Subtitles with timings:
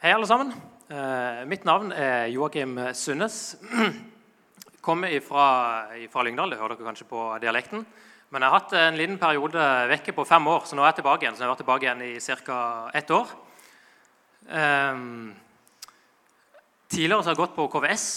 [0.00, 0.54] Hei, alle sammen.
[0.88, 3.58] Eh, mitt navn er Joakim Sundnes.
[4.86, 7.82] Kommer fra, Lyngdal, det hører dere kanskje på dialekten.
[8.32, 11.02] Men jeg har hatt en liten periode vekke på fem år, så nå er jeg
[11.02, 11.36] tilbake igjen.
[11.36, 12.62] Så jeg har vært tilbake igjen i ca.
[12.96, 13.34] ett år.
[14.48, 15.04] Eh,
[16.88, 18.08] tidligere har jeg gått på KVS,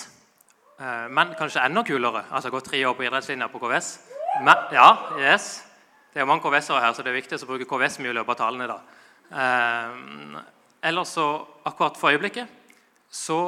[0.80, 2.24] eh, men kanskje enda kulere.
[2.32, 3.94] Altså gått tre år på idrettslinja på KVS.
[4.40, 4.88] Men, ja,
[5.20, 5.68] yes.
[6.14, 8.20] Det er jo mange KVS-ere her, så det er viktig å bruke KVS mye i
[8.22, 8.72] løpet av talene.
[8.72, 8.80] da.
[8.80, 10.40] dag.
[10.40, 10.53] Eh,
[10.84, 11.28] ellers så,
[11.66, 12.48] akkurat for øyeblikket,
[13.12, 13.40] så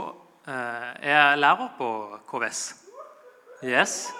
[0.48, 1.90] eh, er jeg lærer på
[2.30, 2.62] KVS.
[3.64, 4.14] Yes.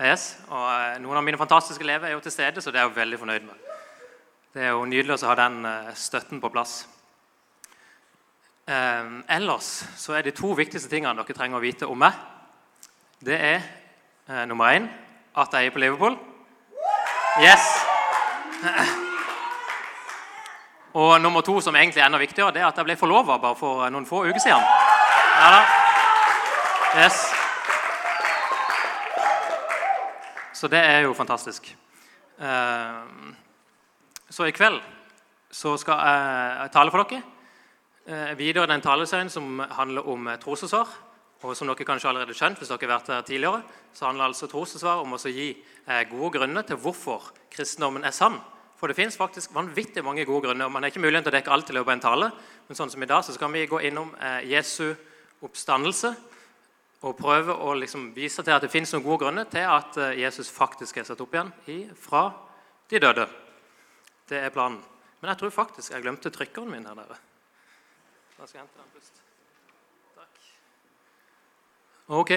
[0.00, 0.36] yes.
[0.48, 2.92] Og eh, noen av mine fantastiske elever er jo til stede, så det er jeg
[2.92, 3.68] jo veldig fornøyd med.
[4.52, 6.82] Det er jo nydelig å ha den eh, støtten på plass.
[8.68, 12.18] Eh, ellers så er de to viktigste tingene dere trenger å vite om meg,
[13.22, 14.90] det er eh, nummer én
[15.38, 16.18] at jeg er på Liverpool.
[17.40, 17.70] Yes.
[20.94, 23.56] Og nummer to, som egentlig er enda viktigere, det er at jeg ble forlova bare
[23.56, 24.64] for noen få uker siden.
[25.40, 25.62] Ja da.
[27.00, 27.22] Yes.
[30.52, 31.72] Så det er jo fantastisk.
[32.40, 33.32] Eh,
[34.32, 34.80] Så i kveld
[35.52, 37.22] så skal jeg tale for dere.
[38.06, 40.88] Eh, Videre den taleserien som handler om trosforsvar.
[41.42, 43.62] Og som dere kanskje allerede skjønt, hvis dere har vært her tidligere,
[43.92, 45.50] så handler altså trosforsvar om å gi
[45.88, 48.40] eh, gode grunner til hvorfor kristendommen er sann.
[48.82, 50.66] For det fins faktisk vanvittig mange gode grunner.
[50.66, 52.28] Man har ikke mulighet til å dekke alt i løpet av en tale,
[52.66, 54.88] men sånn som i dag så skal vi gå innom eh, Jesu
[55.46, 56.10] oppstandelse
[57.06, 60.18] og prøve å liksom vise til at det fins noen gode grunner til at eh,
[60.24, 62.24] Jesus faktisk er satt opp igjen i, fra
[62.90, 63.30] de døde.
[64.26, 64.82] Det er planen.
[65.22, 67.22] Men jeg tror faktisk jeg glemte trykkeren min her dere.
[68.34, 69.14] Da skal jeg hente den først.
[70.18, 70.34] Takk.
[72.18, 72.32] Ok.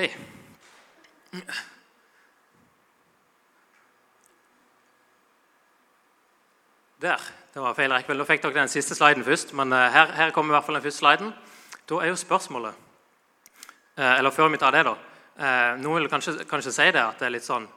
[7.02, 7.20] Der.
[7.54, 8.22] Det var feil rekkefølge.
[8.22, 9.50] Nå fikk dere den siste sliden først.
[9.60, 11.34] Men uh, her, her, kommer i hvert fall den første sliden.
[11.90, 12.78] Da er jo spørsmålet
[13.98, 14.94] uh, Eller før vi tar det, da.
[15.36, 17.68] Uh, noen vil kanskje, kanskje, si det at det er litt sånn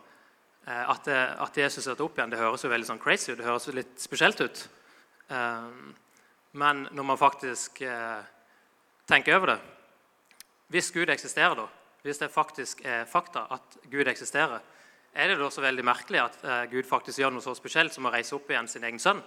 [0.69, 3.39] at, det, at, Jesus er opp igjen, det høres jo veldig sånn crazy ut.
[3.39, 4.59] Det høres jo litt spesielt ut.
[6.53, 7.81] men når man faktisk
[9.09, 9.59] tenker over det
[10.69, 11.65] Hvis Gud eksisterer, da,
[12.03, 14.61] hvis det faktisk er fakta at Gud eksisterer,
[15.15, 18.07] er det da så veldig merkelig at eh, Gud faktisk gjør noe så spesielt som
[18.07, 19.23] å reise opp igjen sin egen sønn?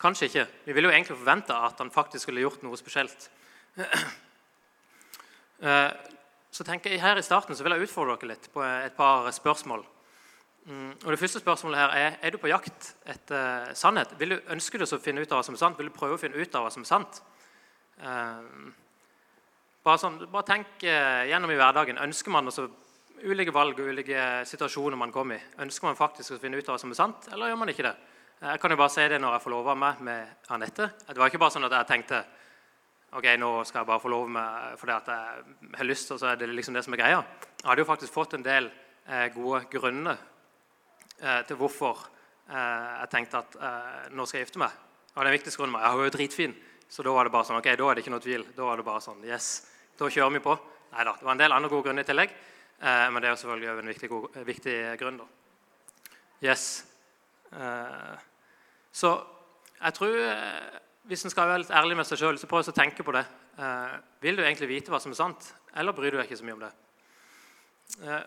[0.00, 0.46] Kanskje ikke.
[0.64, 3.30] Vi ville jo egentlig forvente at han faktisk skulle gjort noe spesielt.
[5.60, 5.90] Eh,
[6.48, 9.26] så tenker jeg Her i starten så vil jeg utfordre dere litt på et par
[9.28, 9.82] spørsmål.
[10.64, 14.14] Mm, og Det første spørsmålet her er er du på jakt etter sannhet.
[14.16, 15.76] Vil du, ønske du å finne ut av hva som er sant?
[15.76, 17.20] Vil du prøve å finne ut av hva som er sant?
[18.00, 18.72] Uh,
[19.84, 22.00] bare, sånn, bare tenk gjennom i hverdagen.
[22.08, 22.70] Ønsker man også
[23.24, 25.44] ulike valg og ulike situasjoner man kommer i.
[25.64, 27.86] Ønsker man faktisk å finne ut av hva som er sant, eller gjør man ikke
[27.86, 27.94] det?
[28.40, 30.86] Jeg kan jo bare si det når jeg forlova meg med Anette.
[31.04, 32.22] Det var ikke bare sånn at jeg tenkte
[33.18, 36.40] ok, nå skal jeg bare forlove meg fordi at jeg har lyst, og så er
[36.40, 37.20] det liksom det som er greia.
[37.58, 40.16] Jeg hadde jo faktisk fått en del eh, gode grunner
[41.20, 42.06] eh, til hvorfor
[42.48, 44.78] eh, jeg tenkte at eh, nå skal jeg gifte meg.
[45.16, 46.56] Og den viktigste grunnen var jeg var jo dritfin.
[46.90, 48.46] Så da var det bare sånn, ok, da er det ikke noe tvil.
[48.56, 49.50] Da var det bare sånn, yes,
[49.98, 50.56] da kjører vi på.
[50.90, 52.32] Nei da, det var en del andre gode grunner i tillegg.
[52.80, 54.10] Eh, men det er jo selvfølgelig en viktig,
[54.46, 55.20] viktig grunn.
[55.20, 55.26] da.
[56.40, 56.86] Yes.
[57.52, 58.16] Eh,
[58.92, 59.12] så
[59.80, 62.76] jeg tror, eh, hvis en skal være litt ærlig med seg sjøl, så prøv å
[62.76, 63.24] tenke på det.
[63.58, 66.44] Eh, vil du egentlig vite hva som er sant, eller bryr du deg ikke så
[66.44, 66.72] mye om det?
[68.04, 68.22] Eh,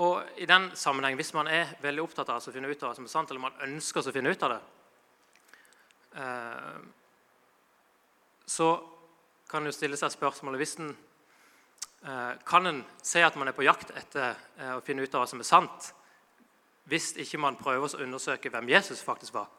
[0.00, 2.96] og i den sammenheng, Hvis man er veldig opptatt av å finne ut av hva
[2.96, 4.60] som er sant, eller man ønsker å finne ut av det,
[8.46, 8.68] så
[9.48, 10.96] kan jo stille seg spørsmålet hvis en
[12.44, 15.28] kan en si at man er på jakt etter eh, å finne ut av hva
[15.28, 15.90] som er sant,
[16.88, 19.50] hvis ikke man prøver å undersøke hvem Jesus faktisk var?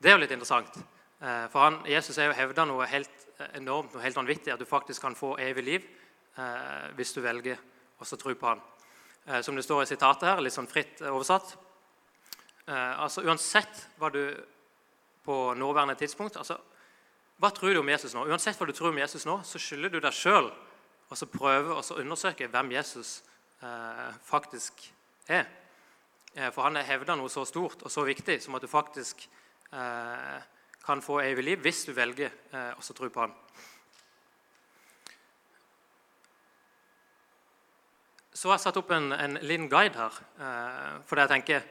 [0.00, 0.78] Det er jo litt interessant.
[1.20, 4.68] Eh, for han, Jesus er jo hevda noe helt enormt, noe helt vanvittig, at du
[4.68, 5.94] faktisk kan få evig liv
[6.94, 7.58] hvis du velger
[7.98, 8.60] å tro på han.
[9.42, 11.48] Som det står i sitatet her, litt sånn fritt oversatt.
[12.70, 14.20] Altså Uansett hva du
[15.26, 16.60] på nåværende tidspunkt altså,
[17.42, 18.22] Hva tror du om Jesus nå?
[18.30, 20.46] Uansett hva du tror om Jesus nå, så skylder du deg sjøl
[21.08, 23.22] og så prøve å undersøke hvem Jesus
[23.64, 24.84] eh, faktisk
[25.28, 25.48] er.
[26.34, 29.24] Eh, for han hevda noe så stort og så viktig som at du faktisk
[29.72, 30.38] eh,
[30.84, 33.34] kan få evig liv hvis du velger eh, å tro på han.
[38.38, 40.22] Så har jeg satt opp en, en liten guide her.
[40.38, 41.66] Eh, for jeg tenker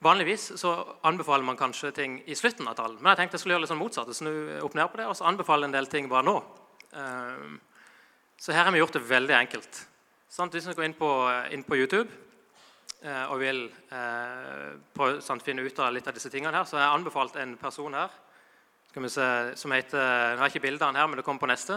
[0.00, 0.70] Vanligvis så
[1.04, 2.96] anbefaler man kanskje ting i slutten av talen.
[3.02, 4.12] Men jeg tenkte jeg skulle gjøre litt sånn motsatt.
[4.16, 4.30] Snu
[4.64, 6.38] opp ned på det, og så anbefale en del ting bare nå.
[6.94, 7.58] Uh,
[8.40, 9.78] så her har vi gjort det veldig enkelt.
[10.32, 11.08] Sånn, hvis vi går inn på,
[11.52, 12.08] inn på YouTube
[13.04, 16.78] eh, og vil eh, prøve, sånn, finne ut av litt av disse tingene her, så
[16.78, 18.14] har jeg anbefalt en person her
[19.12, 19.26] se,
[19.60, 21.76] som heter Jeg har ikke bildet av han her, men det kommer på neste.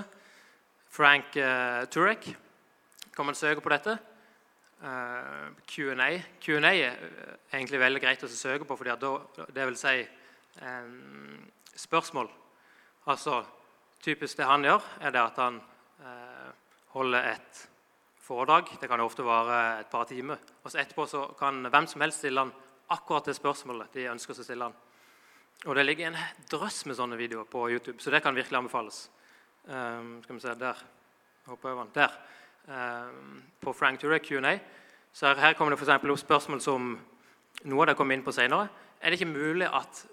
[0.89, 2.29] Frank eh, Turek.
[3.13, 3.97] Kan man søke på dette?
[4.83, 6.07] Uh, Q&A.
[6.41, 6.95] Q&A er
[7.53, 9.11] egentlig veldig greit å søke på, da,
[9.53, 10.01] det vil si
[11.85, 12.31] spørsmål.
[13.07, 13.43] Altså,
[14.03, 15.61] Typisk det han gjør, er det at han
[16.93, 17.61] holder et
[18.23, 18.71] foredrag.
[18.79, 20.41] Det kan jo ofte vare et par timer.
[20.63, 22.53] Og så etterpå så kan hvem som helst stille han
[22.93, 24.75] akkurat det spørsmålet de ønsker å stille han.
[25.63, 26.19] Og det ligger en
[26.51, 29.05] drøss med sånne videoer på YouTube, så det kan virkelig anbefales.
[29.63, 30.81] Um, skal vi se, Der.
[31.45, 31.85] Hopper.
[31.95, 32.11] Der.
[32.67, 34.57] Um, på Frank Turek Q&A.
[35.13, 36.97] Så her, her kommer det for opp spørsmål som
[37.63, 38.67] noe av det kommer inn på senere.
[38.99, 40.05] Er det ikke mulig at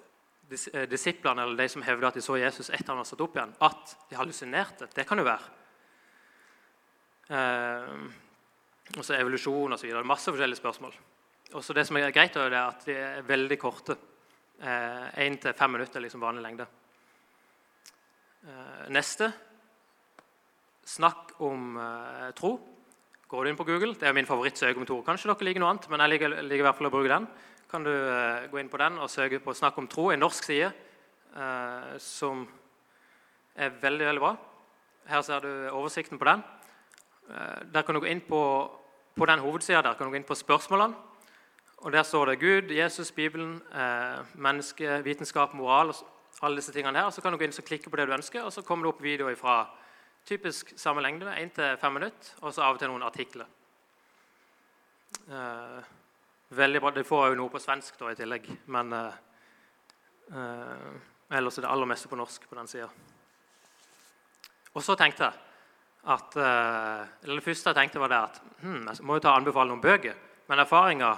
[0.51, 3.23] dis, eh, disiplene eller de som hevder at de så Jesus etter han var satt
[3.25, 4.91] opp igjen, at de hallusinerte?
[4.95, 5.60] Det kan jo være.
[7.31, 8.09] Um,
[8.99, 9.93] og så evolusjon osv.
[10.03, 10.97] Masse forskjellige spørsmål.
[11.55, 13.97] Og så det som er greit, er at de er veldig korte.
[14.61, 16.67] Én eh, til fem minutter liksom vanlig lengde.
[18.45, 19.31] Eh, neste
[20.87, 22.53] snakk om eh, tro.
[23.31, 25.05] Går du inn på Google, Det er min favorittsøkemotor.
[25.07, 27.29] Kanskje dere liker noe annet, men jeg liker, liker, i hvert fall å bruke den.
[27.71, 30.45] Kan du eh, gå inn på den og søke på 'Snakk om tro', en norsk
[30.45, 30.73] side
[31.37, 32.49] eh, som
[33.55, 34.37] er veldig, veldig bra.
[35.07, 36.43] Her ser du oversikten på den.
[37.31, 38.43] Eh, der kan du gå inn på,
[39.17, 40.95] på den hovedsida der kan du gå inn på spørsmålene.
[41.81, 45.95] Og Der står det Gud, Jesus, Bibelen, eh, menneske, vitenskap, moral og
[46.43, 47.11] alle disse tingene her.
[47.11, 48.95] Så kan du gå inn og klikke på det du ønsker, og så kommer det
[48.95, 49.67] opp videoer fra
[50.27, 53.47] typisk samme lengde, 1-5 minutter, og så av og til noen artikler.
[55.31, 55.81] Eh,
[56.49, 56.91] veldig bra.
[56.91, 59.21] Du får jo noe på svensk da, i tillegg, men eh,
[60.37, 60.91] eh,
[61.39, 62.91] ellers er det aller meste på norsk på den sida.
[64.75, 65.50] Og så tenkte jeg
[66.09, 69.69] at eh, Det første jeg tenkte, var det at hmm, jeg må jo ta anbefale
[69.69, 70.17] noen bøker.
[70.49, 71.11] Men erfaringa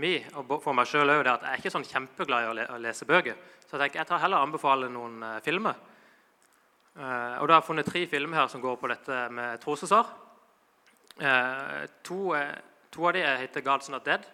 [0.00, 3.08] mi og for meg sjøl er at jeg er ikke sånn kjempeglad i å, lese
[3.08, 3.36] bøker.
[3.66, 5.76] Så jeg tenker jeg tar heller anbefale noen uh, filmer.
[6.96, 9.66] Uh, og da har jeg funnet tre filmer her som går på dette med.
[11.20, 12.20] Uh, to,
[12.90, 14.26] to, av de heter 'God's Not Dead',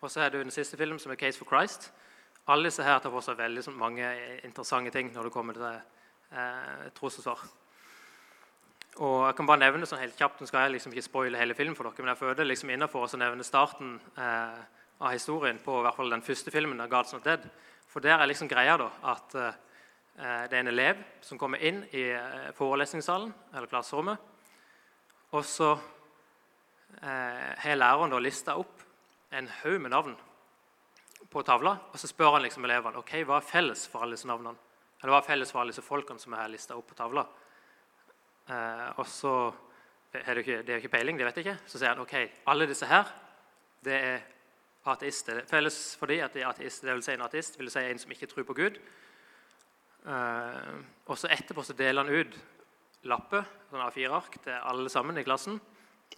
[0.00, 1.90] og så er det den siste filmen som er 'Case for Christ'.
[2.48, 4.06] Alle disse her tar for seg veldig sånn, mange
[4.44, 7.59] interessante ting når det kommer til uh, trosforsvar.
[8.98, 11.54] Og jeg kan bare nevne sånn helt kjapt, Nå skal jeg liksom ikke spoile hele
[11.54, 14.60] filmen for dere, men jeg føler liksom innenfor å nevne starten eh,
[15.00, 16.80] av historien på i hvert fall den første filmen.
[16.80, 17.46] av God's Not Dead.
[17.88, 19.54] For der er liksom greia da, at eh,
[20.50, 24.18] det er en elev som kommer inn i eh, forelesningssalen eller klasserommet.
[25.32, 28.82] Og så eh, har læreren da lista opp
[29.30, 30.16] en haug med navn
[31.30, 31.76] på tavla.
[31.92, 34.58] Og så spør han liksom elevene ok, hva er felles for alle disse navnene.
[35.00, 37.24] Eller hva er felles for alle disse folkene som er lista opp på tavla.
[38.48, 39.34] Eh, og så
[40.12, 41.58] er det, ikke, det er ikke peiling, det vet jeg ikke.
[41.66, 42.14] Så sier han ok,
[42.50, 43.10] alle disse her
[43.84, 44.24] det er
[44.90, 45.42] ateister.
[45.48, 46.88] Felles for de at de er ateister.
[46.88, 48.80] Det vil si en ateist vil si en som ikke tror på Gud.
[50.00, 52.36] Uh, og så Etterpå så deler han ut
[53.08, 55.60] lapper, sånn A4-ark, til alle sammen i klassen.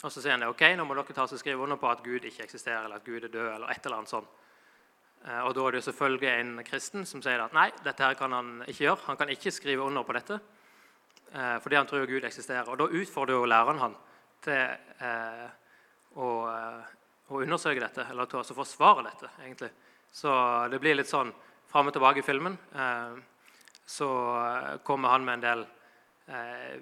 [0.01, 2.25] Og så sier han ok, nå må dere ta og skrive under på at Gud
[2.27, 3.51] ikke eksisterer, eller at Gud er død.
[3.57, 4.41] eller et eller annet sånt.
[5.23, 8.19] Uh, og Da er det jo selvfølgelig en kristen som sier at nei, dette her
[8.19, 9.07] kan han ikke gjøre.
[9.07, 10.41] Han kan ikke skrive under på dette
[11.35, 12.69] uh, fordi han tror Gud eksisterer.
[12.69, 13.97] Og Da utfordrer jo læreren han
[14.43, 14.59] til
[16.19, 16.31] å
[17.33, 19.31] å undersøke dette, eller til å forsvare dette.
[19.45, 19.71] egentlig.
[20.13, 20.33] Så
[20.71, 21.33] det blir litt sånn
[21.71, 22.59] fram og tilbake i filmen.
[22.75, 23.15] Eh,
[23.87, 24.09] så
[24.85, 25.65] kommer han med en del
[26.29, 26.77] eh,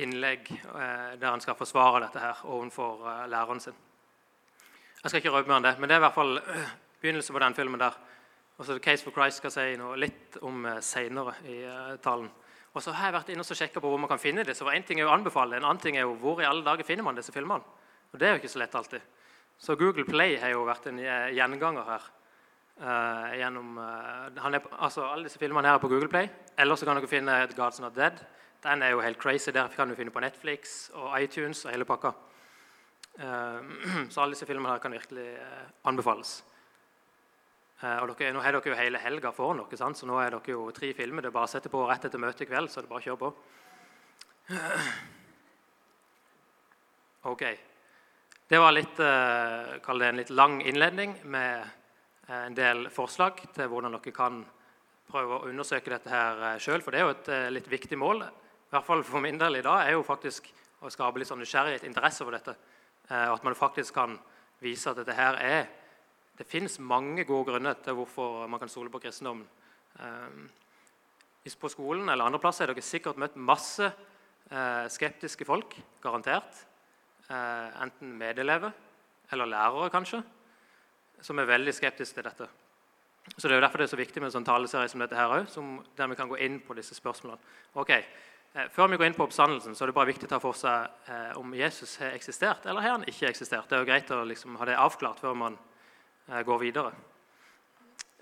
[0.00, 3.78] innlegg eh, der han skal forsvare dette her overfor eh, læreren sin.
[5.00, 7.36] Jeg skal ikke røpe mer enn det, men det er i hvert fall eh, begynnelsen
[7.36, 7.96] på den filmen der.
[8.60, 11.58] Og så Case for Christ skal si noe litt om eh, seinere i
[12.04, 12.28] talen.
[12.70, 14.54] Og så har jeg vært inne og sjekka på hvor man kan finne det.
[14.56, 16.86] Så En ting er å anbefale, en annen ting er jo hvor i alle dager
[16.86, 17.64] finner man disse filmene.
[18.12, 19.02] Og det er jo ikke så lett alltid.
[19.58, 22.08] Så Google Play har jo vært en gjenganger her.
[22.80, 26.30] Uh, gjennom, uh, er, altså, alle disse filmene her er på Google Play.
[26.58, 28.22] Eller så kan dere finne God's Not Dead.
[28.64, 29.50] Den er jo helt crazy.
[29.52, 32.14] Der kan du finne på Netflix og iTunes og hele pakka.
[33.20, 33.60] Uh,
[34.12, 35.28] så alle disse filmene her kan virkelig
[35.84, 36.38] anbefales.
[37.80, 39.96] Og dere, Nå har dere jo hele helga foran dere, sant?
[39.96, 41.24] så nå er dere jo tre filmer.
[41.24, 43.00] Det er bare å sette på rett etter møtet i kveld, så det er bare
[43.00, 43.30] å kjøre på.
[47.30, 47.42] Ok.
[48.50, 51.60] Det var litt, eh, det en litt lang innledning med
[52.28, 54.40] eh, en del forslag til hvordan dere kan
[55.06, 56.82] prøve å undersøke dette her eh, sjøl.
[56.82, 58.24] For det er jo et litt viktig mål.
[58.24, 60.48] I hvert fall for min del i dag er jo faktisk
[60.80, 62.56] å skape litt sånn nysgjerrighet, interesse for dette.
[63.10, 64.18] Og at man faktisk kan
[64.62, 65.68] vise at dette her er
[66.40, 69.44] Det fins mange gode grunner til hvorfor man kan stole på kristendommen.
[71.60, 73.90] På skolen eller andre plasser har dere sikkert møtt masse
[74.88, 75.76] skeptiske folk.
[76.00, 76.64] Garantert
[77.30, 78.72] eh, enten medelever
[79.30, 80.22] eller lærere, kanskje,
[81.22, 82.48] som er veldig skeptiske til dette.
[83.36, 85.16] Så Det er jo derfor det er så viktig med en sånn taleserie som dette
[85.16, 85.62] her også,
[85.96, 87.38] der vi kan gå inn på disse spørsmålene.
[87.74, 90.38] Ok, eh, Før vi går inn på oppstandelsen, så er det bare viktig å ta
[90.40, 93.68] for seg eh, om Jesus har eksistert eller har han ikke eksistert.
[93.68, 95.69] Det er jo greit å liksom ha det avklart før man eh,
[96.30, 96.92] går videre.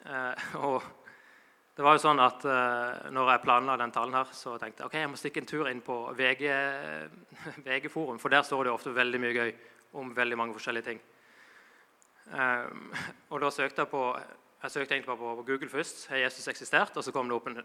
[0.07, 0.83] Eh, og
[1.77, 4.89] det var jo sånn at uh, når jeg planla den talen, her, så tenkte jeg
[4.89, 6.49] ok, jeg må stikke en tur inn på VG,
[7.69, 8.19] VG-forum.
[8.19, 9.53] For der står det ofte veldig mye gøy
[10.01, 10.99] om veldig mange forskjellige ting.
[13.31, 14.03] Og da søkte jeg på
[14.59, 16.09] jeg søkte egentlig bare på Google først.
[16.11, 16.97] Har Jesus eksistert?
[16.99, 17.63] Og så kom det opp en,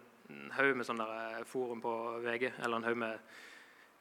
[0.53, 1.07] haug med sånne
[1.39, 2.51] eh, forum på VG.
[2.63, 3.17] eller en haug med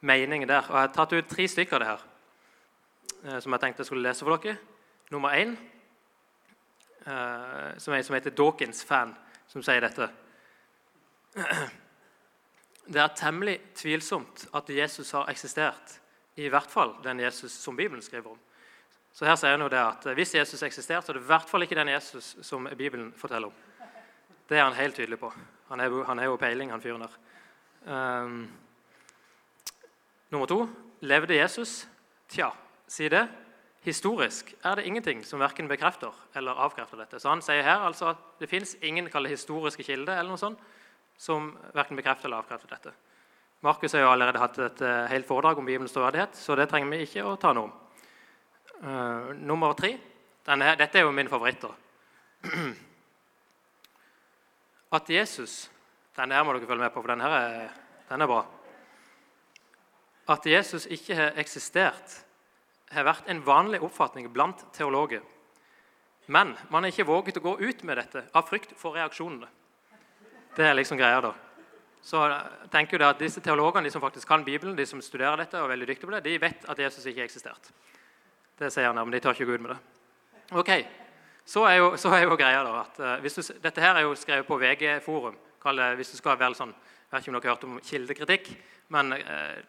[0.05, 0.69] meninger der.
[0.69, 4.05] Og jeg har tatt ut tre stykker av det her som jeg tenkte jeg skulle
[4.05, 4.59] lese for dere.
[5.09, 5.55] Nummer én,
[7.07, 9.15] uh, som, er, som heter Dawkins Fan
[9.47, 10.07] som sier dette.
[12.83, 15.99] Det er temmelig tvilsomt at Jesus har eksistert,
[16.35, 18.39] i hvert fall den Jesus som Bibelen skriver om.
[19.13, 21.49] Så her sier han jo det at Hvis Jesus eksisterte, så er det i hvert
[21.49, 23.53] fall ikke den Jesus som Bibelen forteller om.
[24.49, 25.29] Det er han helt tydelig på.
[25.69, 27.13] Han han er jo peiling, han fyren der.
[27.85, 28.51] Um,
[30.29, 30.67] nummer to
[31.01, 31.87] levde Jesus?
[32.29, 32.49] Tja,
[32.87, 33.27] si det.
[33.83, 37.19] Historisk er det ingenting som verken bekrefter eller avkrefter dette.
[37.19, 40.59] Så Han sier her altså at det fins ingen historiske kilder eller noe sånt,
[41.17, 42.93] som verken bekrefter eller avkrefter dette.
[43.63, 46.89] Markus har jo allerede hatt et uh, helt foredrag om Bibelens troverdighet, så det trenger
[46.91, 47.73] vi ikke å ta noe om.
[48.83, 49.93] Uh, nummer tre
[50.43, 51.63] denne, Dette er jo min favoritt.
[54.97, 55.69] At Jesus
[56.13, 57.71] Denne her må dere følge med på, for denne, er,
[58.05, 58.43] denne er bra.
[60.29, 62.19] At Jesus ikke har eksistert
[62.93, 65.21] har vært en vanlig oppfatning blant teologer.
[66.25, 69.49] Men man har ikke våget å gå ut med dette av frykt for reaksjonene.
[70.55, 71.33] Det er liksom greia da.
[72.03, 72.19] Så
[72.71, 75.67] tenker jeg at Disse teologene de som faktisk kan Bibelen, de som studerer dette, og
[75.67, 77.71] er veldig dyktige på det, de vet at Jesus ikke har eksistert.
[78.59, 79.79] Det sier han, men de tør ikke gå ut med det.
[80.51, 80.71] Ok,
[81.45, 84.15] Så er jo, så er jo greia da, at uh, du, Dette her er jo
[84.15, 85.35] skrevet på VG-forum.
[85.97, 88.47] Hvis du skal være sånn, Jeg vet ikke om dere har hørt om kildekritikk,
[88.89, 89.59] men eh,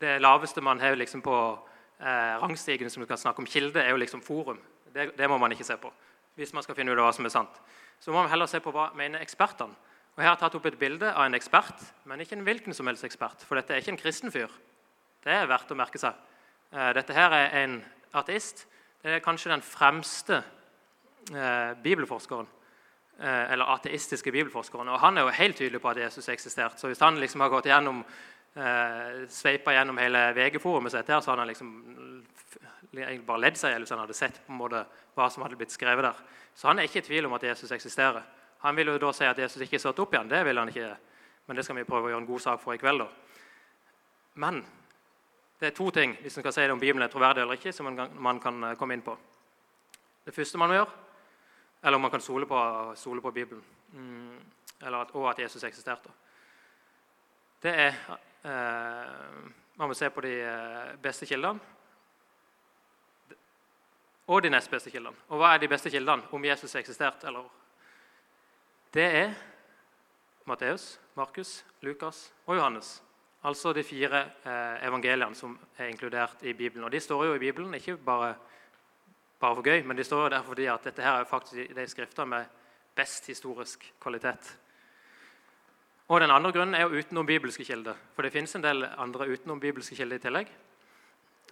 [0.00, 1.36] det laveste man har liksom på
[2.00, 4.58] eh, rangstigen som du kan snakke om kilde, er jo liksom forum.
[4.90, 5.92] Det, det, må man ikke se på
[6.40, 7.56] hvis man skal finne ut hva som er sant.
[8.00, 9.74] Så må man heller se på hva mener ekspertene.
[10.16, 12.74] Og Her har jeg tatt opp et bilde av en ekspert, men ikke en hvilken
[12.74, 13.44] som helst ekspert.
[13.44, 14.50] For dette er ikke en kristen fyr.
[15.20, 16.16] Det er verdt å merke seg.
[16.72, 17.76] Eh, dette her er en
[18.16, 18.64] ateist.
[19.02, 20.40] Det er kanskje den fremste
[21.34, 22.48] eh, bibelforskeren.
[23.20, 24.88] Eh, eller ateistiske bibelforskeren.
[24.88, 26.80] Og han er jo helt tydelig på at Jesus har eksistert.
[26.80, 28.00] Så hvis han liksom har gått gjennom
[28.54, 31.70] eh, sveipa gjennom hele VG-forumet sitt, så hadde han liksom
[33.26, 34.82] bare ledd seg hvis han hadde sett på en måte
[35.14, 36.20] hva som hadde blitt skrevet der.
[36.54, 38.22] Så han er ikke i tvil om at Jesus eksisterer.
[38.64, 40.28] Han vil jo da si at Jesus ikke er satt opp igjen.
[40.28, 40.90] Det vil han ikke.
[41.46, 43.04] Men det skal vi prøve å gjøre en god sak for i kveld.
[43.04, 43.08] da.
[44.42, 44.60] Men
[45.60, 47.72] det er to ting hvis man skal si det om Bibelen er troverdig eller ikke,
[47.72, 49.16] som man kan eh, komme inn på.
[50.24, 50.96] Det første man må gjøre,
[51.82, 52.60] eller om man kan stole på,
[53.22, 54.36] på Bibelen, mm,
[54.80, 56.12] at, og at Jesus eksisterte,
[57.62, 57.96] det er
[58.44, 61.60] man må se på de eh, beste kildene
[64.30, 65.16] og de nest beste kildene.
[65.32, 67.26] Og hva er de beste kildene om Jesus eksisterte?
[67.26, 67.48] Eller?
[68.94, 69.32] Det er
[70.46, 73.00] Matteus, Markus, Lukas og Johannes.
[73.42, 76.84] Altså de fire eh, evangeliene som er inkludert i Bibelen.
[76.84, 78.34] Og De står jo i Bibelen ikke bare,
[79.40, 81.86] bare for gøy, men de står jo der fordi at dette her er faktisk de
[81.88, 82.44] skriftene med
[82.94, 84.58] best historisk kvalitet.
[86.10, 87.94] Og Den andre grunnen er jo utenom bibelske kilder.
[88.16, 90.48] For det finnes en del andre utenom bibelske kilder i tillegg.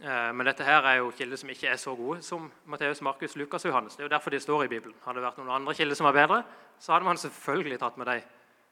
[0.03, 3.37] Eh, men dette her er jo kilder som ikke er så gode som Matteus, Markus,
[3.39, 3.95] Lukas og Johannes.
[3.95, 4.97] Det er jo derfor de står i Bibelen.
[5.05, 6.41] Hadde det vært noen andre kilder som var bedre,
[6.79, 8.27] så hadde man selvfølgelig tatt med dem.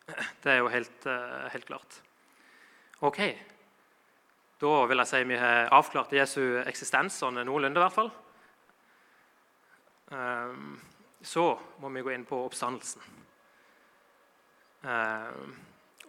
[0.42, 2.00] Det er jo helt, eh, helt klart.
[3.00, 3.20] Ok,
[4.58, 8.10] Da vil jeg si vi har avklart Jesu eksistens sånn noenlunde, i hvert fall.
[10.10, 10.54] Eh,
[11.22, 11.46] så
[11.78, 13.02] må vi gå inn på oppstandelsen.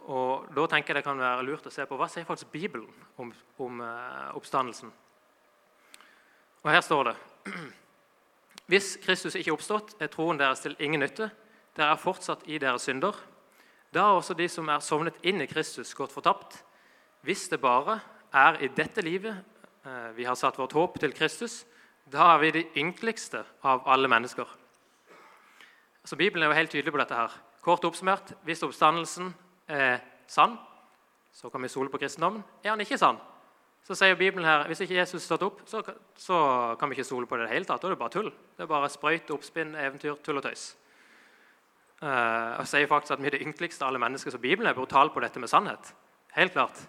[0.08, 2.88] Og Da tenker jeg det kan være lurt å se på hva sier faktisk Bibelen
[3.20, 4.92] om, om uh, oppstandelsen.
[6.64, 7.16] Og Her står det
[8.72, 11.30] Hvis Kristus ikke er oppstått, er troen deres til ingen nytte.
[11.76, 13.16] Dere er fortsatt i deres synder.
[13.94, 16.62] Da har også de som er sovnet inn i Kristus, gått fortapt.
[17.24, 18.00] Hvis det bare
[18.36, 19.36] er i dette livet
[19.88, 21.66] uh, vi har satt vårt håp til Kristus,
[22.08, 24.48] da er vi de ynkeligste av alle mennesker.
[26.08, 27.16] Så Bibelen er jo helt tydelig på dette.
[27.16, 27.36] her.
[27.62, 29.34] Kort oppsummert, Hvis oppstandelsen
[29.68, 30.58] er sann,
[31.34, 32.44] så kan vi stole på kristendommen.
[32.64, 33.20] Er han ikke sann,
[33.88, 35.80] så sier Bibelen her hvis ikke Jesus stått opp, så,
[36.20, 36.40] så,
[36.80, 37.82] kan vi ikke stole på det i det hele tatt.
[37.82, 38.32] Da er det bare tull.
[38.58, 40.66] Det er bare sprøyt, oppspinn, eventyr, tull og tøys.
[42.02, 44.34] Uh, og sier faktisk at vi er det ynkeligste av alle mennesker.
[44.34, 45.94] Så Bibelen er brutal på dette med sannhet.
[46.36, 46.84] Helt klart.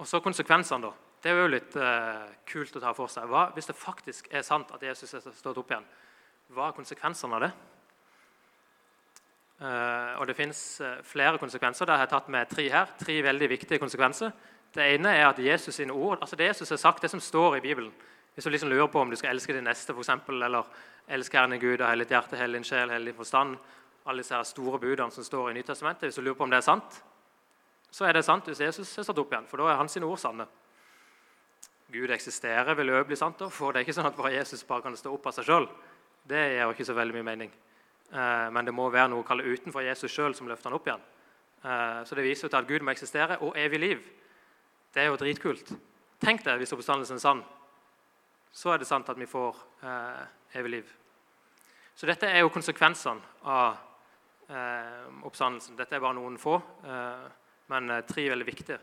[0.00, 1.09] Og så konsekvensene, da.
[1.20, 3.26] Det er jo litt uh, kult å ta for seg.
[3.28, 5.84] Hva, hvis det faktisk er sant at Jesus er stått opp igjen,
[6.56, 7.50] hva er konsekvensene av det?
[9.60, 11.84] Uh, og Det fins uh, flere konsekvenser.
[11.84, 12.94] Det har jeg tatt med tre her.
[12.98, 14.32] Tre veldig viktige konsekvenser.
[14.72, 17.56] Det ene er at Jesus sine ord, altså det Jesus har sagt, det som står
[17.56, 17.92] i Bibelen
[18.34, 20.64] Hvis du liksom lurer på om du skal elske din neste, eksempel, eller
[21.08, 23.56] elske Herren Gud av hele ditt hjerte, hele din sjel, hele din forstand
[24.06, 26.06] Alle disse her store budene som står i Nytestamentet.
[26.06, 27.02] Hvis du lurer på om det er sant,
[27.90, 29.48] så er det sant hvis Jesus er stått opp igjen.
[29.50, 30.46] For da er hans ord sanne.
[31.90, 33.38] Gud eksisterer, vil òg bli sant.
[33.38, 33.48] Da.
[33.52, 35.68] For det er ikke sånn at bare Jesus bare kan stå opp av seg sjøl.
[36.30, 37.52] Det gir jo ikke så veldig mye mening.
[38.10, 40.88] Eh, men det må være noe å kalle utenfor Jesus sjøl som løfter han opp
[40.90, 41.06] igjen.
[41.62, 44.10] Eh, så det viser jo til at Gud må eksistere, og evig liv.
[44.94, 45.72] Det er jo dritkult.
[46.20, 47.42] Tenk deg hvis oppstandelsen er sann.
[48.52, 50.24] Så er det sant at vi får eh,
[50.58, 50.94] evig liv.
[51.94, 53.78] Så dette er jo konsekvensene av
[54.50, 55.78] eh, oppstandelsen.
[55.78, 57.26] Dette er bare noen få, eh,
[57.70, 58.80] men tre veldig viktige.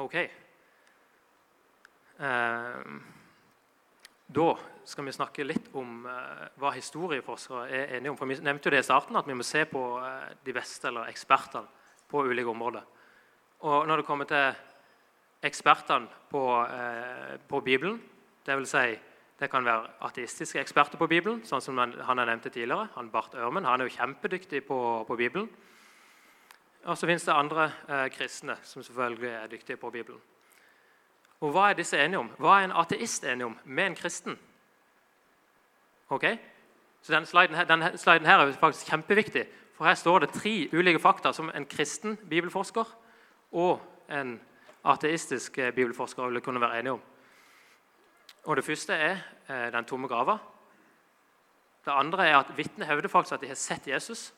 [0.00, 0.14] Ok.
[2.18, 2.84] Eh,
[4.26, 8.16] da skal vi snakke litt om uh, hva historieforskere er enige om.
[8.16, 10.88] For Vi nevnte jo det i starten, at vi må se på uh, de beste
[10.88, 11.68] eller ekspertene
[12.08, 12.86] på ulike områder.
[13.68, 14.46] Og når det kommer til
[15.50, 18.00] ekspertene på, uh, på Bibelen,
[18.46, 18.72] dvs.
[18.72, 18.96] Si,
[19.40, 22.88] det kan være ateistiske eksperter på Bibelen, sånn som han, har jeg nevnte tidligere.
[22.96, 25.50] Han Bart Ørmen han er jo kjempedyktig på, på Bibelen.
[26.84, 27.70] Og så fins det andre
[28.14, 30.20] kristne som selvfølgelig er dyktige på Bibelen.
[31.40, 32.30] Og hva er disse enige om?
[32.38, 34.38] Hva er en ateist enig om med en kristen?
[36.08, 36.24] Ok?
[37.02, 39.46] Så Denne sliden, her, denne sliden her er faktisk kjempeviktig.
[39.76, 42.84] For her står det tre ulike fakta som en kristen bibelforsker
[43.52, 43.80] og
[44.12, 44.34] en
[44.84, 47.00] ateistisk eh, bibelforsker ville kunne være enige om.
[48.44, 49.16] Og Det første er
[49.48, 50.36] eh, den tomme grava.
[51.84, 54.34] Det andre er at vitnet hevder faktisk at de har sett Jesus.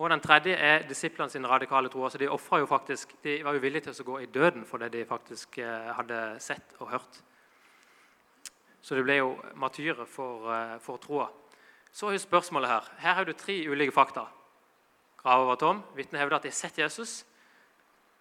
[0.00, 2.06] Og den tredje er disiplene sin radikale tro.
[2.06, 4.94] Altså de, jo faktisk, de var jo villige til å gå i døden for det
[4.94, 7.18] de faktisk eh, hadde sett og hørt.
[8.80, 11.26] Så de ble jo matyrer for, eh, for troa.
[11.92, 12.88] Så er spørsmålet her.
[13.02, 14.24] Her har du tre ulike fakta.
[15.20, 15.82] Grava var tom.
[15.94, 17.26] Vitnet hevder at de har sett Jesus.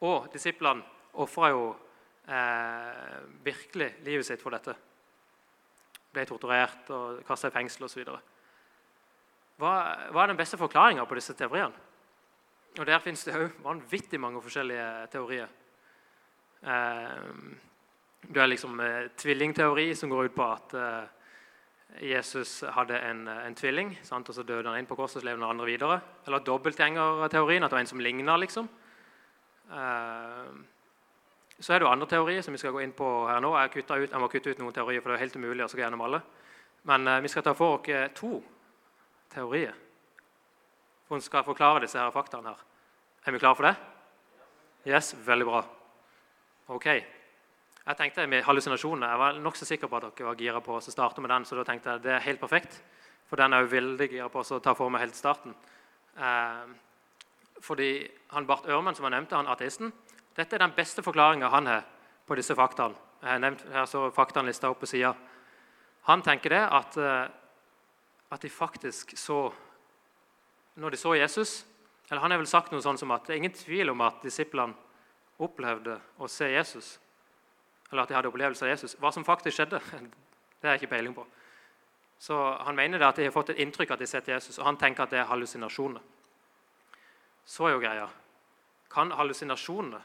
[0.03, 1.69] Og disiplene ofra jo
[2.27, 4.75] eh, virkelig livet sitt for dette.
[6.11, 8.03] Ble torturert og kasta i fengsel osv.
[9.59, 9.71] Hva,
[10.15, 11.87] hva er den beste forklaringa på disse teoriene?
[12.79, 15.49] Og Der finnes det òg vanvittig mange forskjellige teorier.
[16.63, 17.23] Eh,
[18.21, 21.07] du har liksom eh, tvillingteori, som går ut på at eh,
[22.07, 24.29] Jesus hadde en, en tvilling, sant?
[24.29, 25.97] og så døde han inn på korset og levde den andre videre.
[26.27, 28.37] Eller dobbeltgjengerteorien, at det var en som ligna.
[28.37, 28.69] Liksom.
[31.59, 33.51] Så er det jo andre teorier som vi skal gå inn på her nå.
[33.57, 35.81] Jeg, ut, jeg må kutte ut noen teorier, for det er helt umulig å gå
[35.81, 36.21] gjennom alle.
[36.87, 38.37] Men vi skal ta for oss to
[39.33, 39.75] teorier.
[41.09, 42.49] Hun skal forklare disse her faktaene.
[42.49, 42.65] her.
[43.25, 43.75] Er vi klare for det?
[44.87, 45.63] Yes, veldig bra.
[46.67, 46.85] Ok.
[46.85, 50.81] Jeg tenkte med hallusinasjonene, jeg var nokså sikker på at dere var gira på å
[50.81, 51.45] starte med den.
[51.45, 52.81] så da tenkte jeg det er helt perfekt,
[53.25, 55.55] for den er jo veldig gira på å ta for meg helt starten.
[56.17, 56.67] Eh,
[57.61, 59.91] fordi han Bart Ørmen, som jeg nevnte, han ateisten,
[60.35, 61.83] dette er den beste forklaringa han har
[62.27, 62.95] på disse faktaene.
[63.21, 65.15] Jeg har nevnt her så faktaene lista opp på sida.
[66.07, 67.25] Han tenker det at eh,
[68.29, 69.51] at de faktisk så
[70.75, 71.65] Når de så Jesus
[72.09, 74.23] eller Han har vel sagt noe sånn som at det er ingen tvil om at
[74.25, 74.73] disiplene
[75.39, 76.99] opplevde å se Jesus.
[77.91, 78.95] Eller at de hadde opplevelse av Jesus.
[78.99, 79.79] Hva som faktisk skjedde,
[80.59, 81.25] det har jeg ikke peiling på.
[82.19, 84.27] Så Han mener det at de har fått et inntrykk av at de har sett
[84.33, 86.01] Jesus, og han tenker at det er hallusinasjoner.
[87.45, 88.09] Så er jo greia
[88.89, 90.01] Kan hallusinasjonene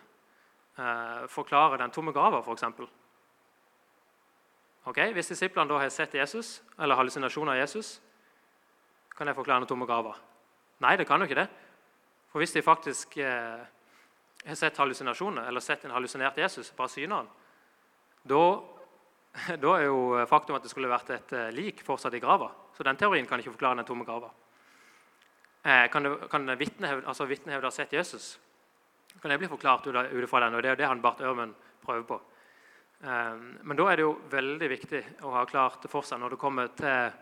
[0.77, 2.65] eh, forklare den tomme grava, f.eks.?
[4.85, 7.95] Okay, hvis disiplene da har sett Jesus, eller hallusinasjoner av Jesus,
[9.14, 10.18] kan jeg forklare noen tomme graver?
[10.83, 11.48] Nei, det kan jo ikke det.
[12.33, 13.62] For hvis de faktisk eh,
[14.44, 17.29] har sett hallusinasjoner, eller sett en hallusinert Jesus, bare syner han,
[18.27, 18.42] da,
[19.77, 22.50] er jo faktum at det skulle vært et eh, lik fortsatt i grava.
[22.74, 24.33] Så den teorien kan ikke forklare den tomme grava.
[25.62, 28.35] Eh, kan, det, kan vitnehevde altså ha sett Jesus?
[29.22, 30.55] Kan det bli forklart ut fra den?
[30.55, 31.55] og Det er jo det han Barth Ørmen
[31.87, 32.20] prøver på.
[33.00, 36.42] Eh, men da er det jo veldig viktig å ha klart for seg når det
[36.42, 37.20] kommer til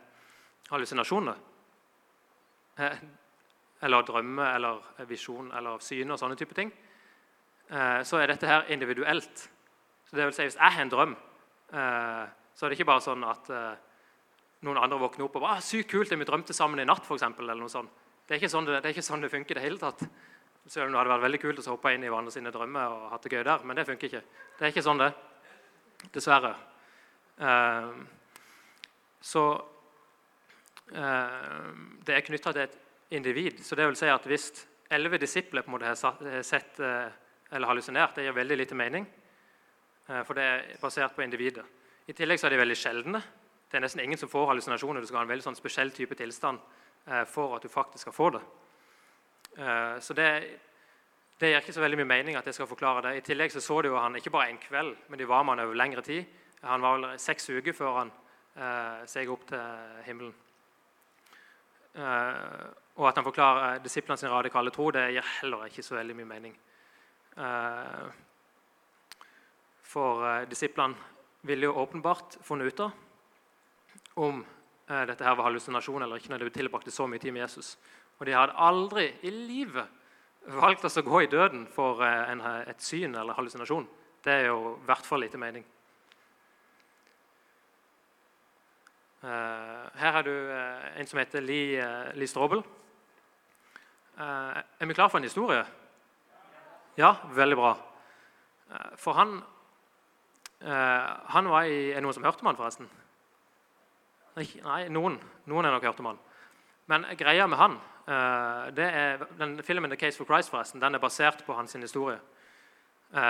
[0.72, 1.51] hallusinasjoner
[3.82, 6.70] eller drømme eller visjon eller syner og sånne type ting,
[7.70, 9.48] eh, så er dette her individuelt.
[10.06, 11.16] Så det vil si, Hvis jeg har en drøm,
[11.72, 13.50] eh, så er det ikke bare sånn at
[14.62, 17.48] noen andre våkner opp og bare, 'Sykt kult, vi drømte sammen i natt', for eksempel,
[17.50, 17.90] eller noe sånt.
[18.28, 19.98] Det er sånn det, det, ikke sånn det funker i det hele tatt.
[20.68, 23.10] Selv om det hadde vært veldig kult å hoppe inn i hverandre sine drømmer og
[23.10, 24.22] hatt det gøy der, men det funker ikke.
[24.58, 25.14] Det er ikke sånn, det.
[26.12, 26.54] Dessverre.
[29.20, 29.64] Så Eh,
[30.90, 32.74] det er knytta til et
[33.14, 33.60] individ.
[33.64, 36.80] Så det vil si at Hvis elleve disipler på en måte har sett,
[37.52, 39.06] eller hallusinert, det gir veldig lite mening.
[40.08, 41.64] Eh, for det er basert på individet.
[42.06, 43.22] I tillegg så er de veldig sjeldne.
[43.70, 45.00] Det er nesten ingen som får hallusinasjoner.
[45.00, 46.60] Du skal ha en veldig sånn spesiell type tilstand
[47.06, 48.42] eh, for at du faktisk skal få det.
[49.56, 50.28] Eh, så det,
[51.38, 53.16] det, gir ikke så veldig mye mening at jeg skal forklare det.
[53.20, 55.56] I tillegg så, så de jo han ikke bare en kveld, men de var med
[55.56, 56.24] han over lengre tid.
[56.62, 58.12] Han var vel seks uker før han
[58.56, 60.34] eh, seg opp til himmelen.
[61.92, 62.66] Eh,
[63.00, 66.28] og at han forklarer disiplene sin radikale tro, det gir heller ikke så veldig mye
[66.28, 66.56] mening.
[67.36, 68.04] Eh,
[69.92, 71.10] for eh, disiplene
[71.48, 72.92] ville jo åpenbart funnet ut av
[74.20, 77.46] om eh, dette her var hallusinasjon eller ikke når de tilbrakte så mye tid med
[77.46, 77.76] Jesus.
[78.20, 80.00] Og de hadde aldri i livet
[80.52, 83.86] valgt oss å gå i døden for en, et syn eller hallusinasjon.
[84.22, 85.64] Det er jo i hvert fall lite mening.
[89.22, 90.32] Her har du
[90.98, 91.84] en som heter Lee,
[92.18, 92.64] Lee Strobel.
[94.18, 95.62] Er vi klar for en historie?
[96.98, 97.72] Ja, veldig bra.
[98.98, 99.38] For han
[100.64, 102.90] Eh, han var i, Er det noen som hørte om han, forresten?
[104.36, 105.18] Nei, noen.
[105.50, 106.20] Noen har nok hørt om han.
[106.90, 107.80] Men greia med han
[108.74, 112.18] det er, den Filmen 'The Case for Christ' forresten, den er basert på hans historie.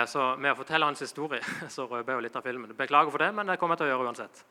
[0.07, 2.73] Så med å fortelle hans historie så røper jeg jo litt av filmen.
[2.75, 4.43] Beklager for det, men det kommer jeg til å gjøre uansett.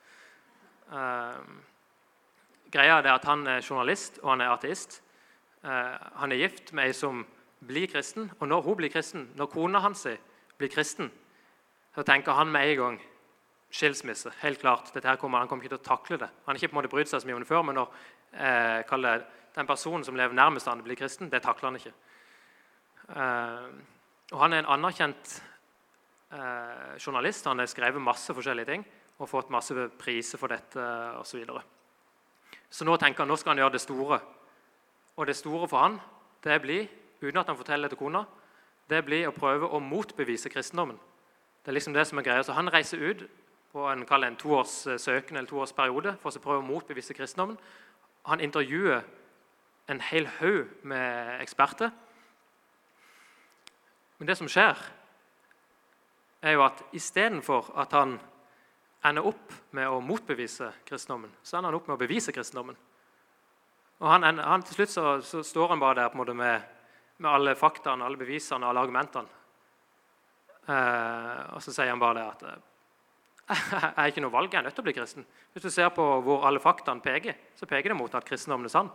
[2.73, 5.03] Greia er at Han er journalist og han er ateist.
[5.63, 7.27] han er gift med ei som
[7.67, 8.31] blir kristen.
[8.41, 10.07] Og når hun blir kristen, når kona hans
[10.59, 11.11] blir kristen,
[11.95, 13.01] så tenker han med en gang
[13.73, 14.31] skilsmisse.
[14.41, 14.93] helt klart.
[15.19, 16.29] Kommer, han kommer ikke til å takle det.
[16.47, 17.89] Han har ikke på en måte brydd seg så mye om det før, men når
[18.33, 19.23] eh,
[19.55, 21.93] den personen som lever nærmest han blir kristen, det takler han ikke.
[23.09, 23.71] Eh,
[24.33, 25.43] og Han er en anerkjent
[26.33, 27.47] eh, journalist.
[27.47, 28.85] Han har skrevet masse forskjellige ting
[29.18, 30.83] og fått masse priser for dette
[31.18, 31.29] osv.
[31.29, 31.62] Så, videre.
[32.70, 34.20] så nå tenker han nå skal han gjøre det store.
[35.16, 36.01] Og det store for han,
[36.44, 36.88] det blir,
[37.20, 38.25] uten at han forteller det til kona,
[38.90, 40.98] det blir å prøve å motbevise kristendommen.
[41.62, 42.42] Det er liksom det som er greia.
[42.42, 43.29] Så Han reiser ut
[43.72, 47.59] på en, en toårs eh, søken eller toårsperiode for å prøve å motbevise kristendommen.
[48.27, 49.03] Han intervjuer
[49.88, 51.90] en hel haug med eksperter.
[54.18, 54.79] Men det som skjer,
[56.42, 58.18] er jo at istedenfor at han
[59.03, 62.79] ender opp med å motbevise kristendommen, så ender han opp med å bevise kristendommen.
[64.03, 66.67] Og han, han, Til slutt så, så, står han bare der på en med,
[67.23, 69.38] med alle faktaene, alle bevisene alle argumentene.
[70.67, 72.61] Eh, og så sier han bare det at eh,
[73.83, 75.27] jeg er ikke noe valg, jeg er nødt til å bli kristen.
[75.53, 78.75] Hvis du ser på hvor alle faktaene peker, så peker det mot at kristendommen er
[78.75, 78.91] sann.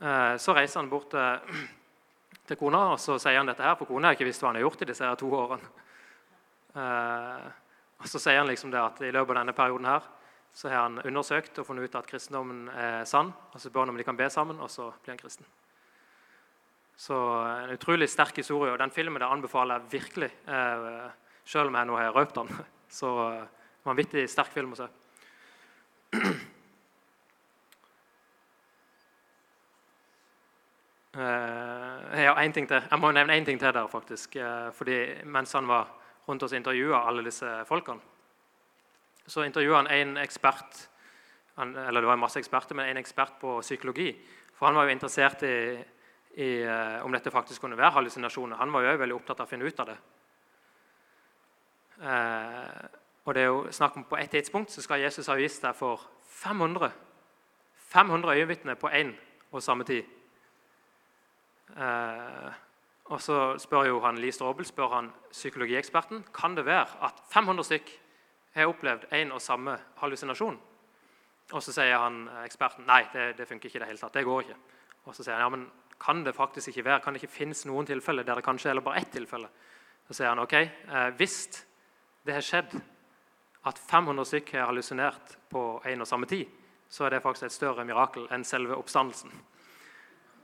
[0.00, 1.66] Eh, så reiser han bort til,
[2.48, 4.60] til kona og så sier han dette her, for kona har ikke visst hva han
[4.60, 5.72] har gjort i disse her to årene.
[6.74, 7.52] Eh,
[8.10, 10.06] så sier han liksom det at i løpet av denne perioden her,
[10.54, 13.32] så har han undersøkt og funnet ut at kristendommen er sann.
[13.52, 15.46] og Så spør han om de kan be sammen, og så blir han kristen.
[16.96, 17.16] Så
[17.64, 18.72] En utrolig sterk historie.
[18.72, 20.30] og Den filmen der anbefaler jeg virkelig.
[20.48, 21.10] Eh,
[21.44, 22.48] selv om jeg nå har røpt den.
[22.88, 23.46] Så eh,
[23.84, 24.88] vanvittig sterk film å se.
[31.14, 32.82] Eh, jeg, har ting til.
[32.90, 33.86] jeg må nevne én ting til der.
[33.86, 34.34] faktisk.
[34.34, 35.86] Eh, fordi Mens han var
[36.28, 38.00] rundt oss intervjua alle disse folkene,
[39.26, 40.88] så intervjua han en ekspert
[41.56, 44.08] eller det var masse eksperter, men en ekspert på psykologi.
[44.56, 45.54] For han var jo interessert i
[46.34, 48.56] i, eh, om dette faktisk kunne være hallusinasjoner.
[48.56, 49.96] Han var jo veldig opptatt av å finne ut av det.
[52.02, 52.86] Eh,
[53.24, 55.76] og det er jo snakk om På et tidspunkt så skal Jesus ha vist deg
[55.78, 56.90] for 500
[57.94, 59.14] 500 øyenvitner på én
[59.52, 60.04] og samme tid.
[61.76, 62.50] Eh,
[63.12, 67.66] og så spør jo han Lee Strobel, spør han psykologieksperten kan det være at 500
[67.68, 67.90] stykk
[68.54, 70.56] har opplevd én og samme hallusinasjon.
[71.52, 74.14] Og så sier han eh, eksperten nei, det, det funker ikke i det hele tatt.
[74.14, 74.56] Det går ikke.
[75.04, 75.66] Og så sier han ja, men
[76.00, 77.02] kan det faktisk ikke være.
[77.04, 79.50] Kan det ikke finnes noen tilfeller der det kanskje er bare ett tilfelle?
[80.08, 81.38] Så sier han ok, eh, hvis
[82.24, 82.78] det har skjedd
[83.68, 86.48] at 500 stykk har hallusinert på en og samme tid,
[86.88, 89.32] så er det faktisk et større mirakel enn selve oppstandelsen.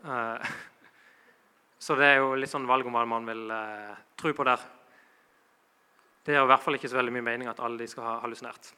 [0.05, 0.53] Eh,
[1.81, 4.61] så det er jo litt sånn valg om hva man vil eh, tro på der.
[6.21, 8.19] Det er i hvert fall ikke så veldig mye mening at alle de skal ha
[8.21, 8.69] hallusinert.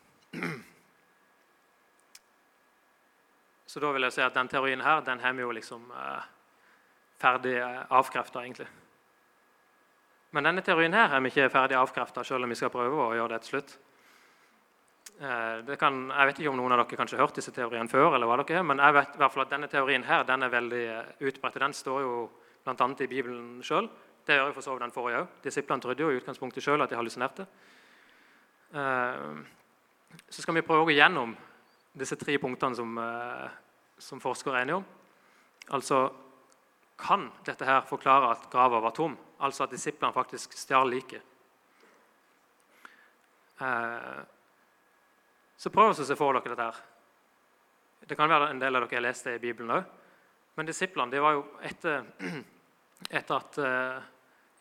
[3.72, 6.24] Så da vil jeg si at den teorien her, den har vi jo liksom eh,
[7.18, 7.56] ferdig
[7.88, 8.68] avkrefta, egentlig.
[10.32, 13.14] Men denne teorien her er vi ikke ferdig avkrefta, selv om vi skal prøve å
[13.16, 13.74] gjøre det til slutt.
[15.22, 18.14] Eh, kan, jeg vet ikke om noen av dere kanskje har hørt disse teoriene før,
[18.14, 20.46] eller hva dere er, men jeg vet i hvert fall at denne teorien her, den
[20.46, 21.58] er veldig eh, utbredt.
[21.64, 22.14] Den står jo
[22.64, 22.88] bl.a.
[23.04, 23.88] i Bibelen sjøl.
[24.26, 25.32] Det gjør jo for så vidt den forrige òg.
[25.44, 27.46] Disiplene trodde jo i utgangspunktet sjøl at de hallusinerte.
[28.72, 29.26] Eh,
[30.28, 31.34] så skal vi prøve å gå gjennom
[31.98, 32.96] disse tre punktene som,
[34.00, 34.86] som forskere er enige om.
[35.76, 36.06] Altså
[37.02, 39.16] kan dette her forklare at grava var tom?
[39.42, 41.22] altså at disiplene faktisk stjal liket.
[43.62, 44.20] Eh,
[45.58, 46.62] så prøv å se for dere dette.
[46.62, 46.76] her.
[48.06, 49.84] Det kan være en del av dere har lest det i Bibelen òg.
[50.54, 52.04] Men disiplene det var jo etter,
[53.18, 54.10] etter at eh,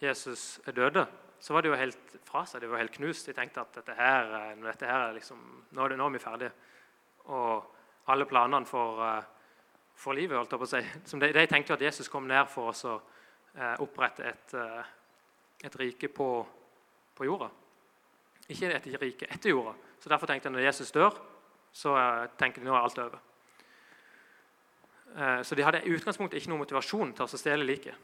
[0.02, 1.04] Jesus døde,
[1.42, 2.62] så var de jo helt fra seg.
[2.62, 3.28] De var helt knust.
[3.28, 6.16] De tenkte at dette her, eh, dette her er liksom, nå, er det, nå er
[6.16, 6.54] vi ferdige.
[7.36, 9.02] Og alle planene for,
[10.00, 10.84] for livet holdt jeg på å si,
[11.26, 12.98] de, de, tenkte at Jesus kom ned for oss å
[13.84, 14.54] opprette et,
[15.68, 16.28] et rike på,
[17.18, 17.50] på jorda.
[18.48, 19.74] Ikke et rike etter jorda.
[20.00, 21.20] Så Derfor tenkte jeg når Jesus dør,
[21.76, 21.98] så
[22.40, 23.20] tenker de nå er alt over.
[25.18, 27.96] Eh, så de hadde i utgangspunktet ikke noen motivasjon til å stjele liket.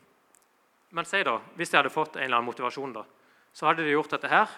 [0.96, 3.04] Men si da, hvis de hadde fått en eller annen motivasjon, da,
[3.56, 4.54] så hadde de gjort dette her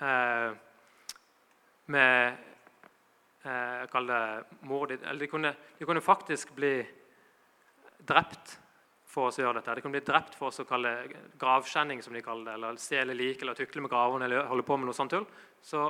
[0.00, 0.50] eh,
[1.92, 2.36] med
[3.44, 4.20] eh, Kall det
[4.68, 6.78] mor Eller de kunne, de kunne, faktisk bli
[8.04, 8.56] drept
[9.08, 9.76] for å gjøre dette.
[9.76, 10.94] De kunne bli drept for å kalle
[11.40, 14.78] gravskjenning, som de kaller det, eller stjele lik eller tukle med gravene eller holde på
[14.80, 15.28] med noe sånt tull.
[15.62, 15.84] Så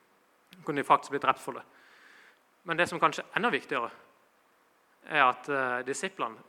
[0.66, 1.64] kunne de faktisk bli drept for det.
[2.68, 3.90] Men det som kanskje er enda viktigere,
[5.08, 6.40] er at uh, disiplene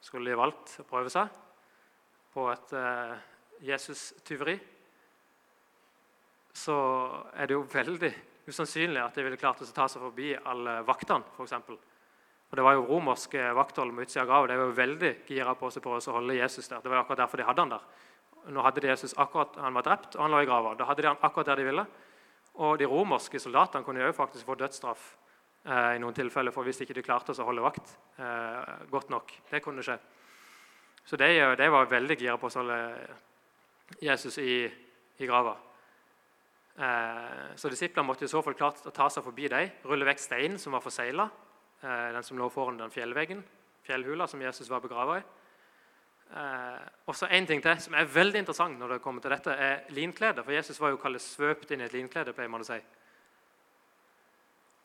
[0.00, 1.28] skulle de valgt å prøve seg
[2.32, 3.14] på et uh,
[3.66, 4.56] Jesus-tyveri,
[6.56, 6.76] så
[7.36, 8.10] er det jo veldig
[8.50, 11.26] usannsynlig at de ville klart å ta seg forbi alle vaktene.
[11.36, 11.76] For eksempel.
[11.76, 14.50] og Det var jo romersk vakthold med utsida av graven.
[14.50, 16.82] De var jo veldig gira på seg på å holde Jesus der.
[16.82, 17.84] Det var jo akkurat derfor de hadde han der.
[18.50, 20.74] Nå hadde de Jesus akkurat, Han var drept, og han lå i grava.
[20.74, 21.86] Da hadde de han akkurat der de ville.
[22.54, 25.16] Og de romerske soldatene kunne jo faktisk få dødsstraff
[25.64, 29.34] eh, i noen tilfeller for hvis ikke du klarte å holde vakt eh, godt nok.
[29.50, 29.98] Det kunne skje.
[31.04, 32.78] Så de, de var veldig gira på å holde
[34.00, 34.62] Jesus i,
[35.18, 35.56] i grava.
[36.80, 40.22] Eh, så disiplene måtte i så fall klart å ta seg forbi dem, rulle vekk
[40.22, 41.26] steinen som var forsegla,
[41.82, 43.42] eh, den som lå foran den fjellveggen,
[43.84, 45.26] fjellhula som Jesus var begrava i.
[46.30, 49.50] Eh, og så En ting til som er veldig interessant når det kommer til dette,
[49.50, 50.44] er linklede.
[50.44, 52.32] For Jesus var jo kallet svøpt inn i et linklede.
[52.32, 52.80] pleier man å si.